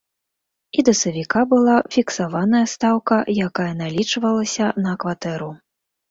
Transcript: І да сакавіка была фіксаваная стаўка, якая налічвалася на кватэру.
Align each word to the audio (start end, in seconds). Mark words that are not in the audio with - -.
І 0.81 0.83
да 0.85 0.93
сакавіка 0.99 1.41
была 1.51 1.75
фіксаваная 1.95 2.61
стаўка, 2.71 3.17
якая 3.49 3.67
налічвалася 3.81 4.71
на 4.87 4.95
кватэру. 5.05 5.51